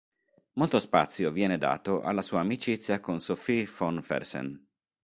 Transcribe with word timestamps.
Molto 0.53 0.79
spazio 0.79 1.29
viene 1.31 1.59
dato 1.59 2.01
alla 2.01 2.23
sua 2.23 2.39
amicizia 2.39 2.99
con 2.99 3.19
Sophie 3.19 3.69
Von 3.77 4.01
Fersen. 4.01 4.67